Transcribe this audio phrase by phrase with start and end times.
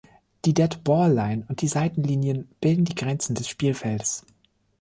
[0.45, 4.25] Die Dead-Ball-Line und die Seitenlinien bilden die Grenzen des Spielfelds.